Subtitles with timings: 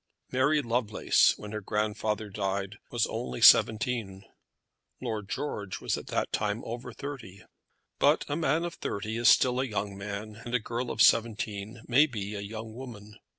[0.31, 4.23] Mary Lovelace, when her grandfather died, was only seventeen.
[4.99, 7.43] Lord George was at that time over thirty.
[7.99, 11.83] But a man of thirty is still a young man, and a girl of seventeen
[11.87, 13.19] may be a young woman.